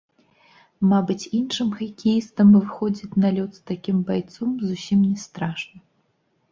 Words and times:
Мабыць, 0.93 1.29
іншым 1.39 1.69
хакеістам 1.81 2.47
выходзіць 2.57 3.19
на 3.25 3.29
лёд 3.39 3.51
з 3.61 3.63
такім 3.75 3.97
байцом 4.09 4.49
зусім 4.73 5.09
не 5.13 5.17
страшна. 5.29 5.77